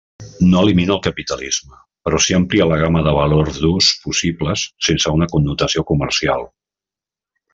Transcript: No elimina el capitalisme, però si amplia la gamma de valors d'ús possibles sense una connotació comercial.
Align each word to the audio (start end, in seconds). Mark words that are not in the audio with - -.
No 0.51 0.61
elimina 0.65 0.93
el 0.93 1.01
capitalisme, 1.07 1.77
però 2.09 2.21
si 2.27 2.37
amplia 2.37 2.67
la 2.71 2.79
gamma 2.85 3.03
de 3.09 3.13
valors 3.17 3.59
d'ús 3.67 3.91
possibles 4.07 4.63
sense 4.89 5.15
una 5.19 5.31
connotació 5.35 5.85
comercial. 5.93 6.49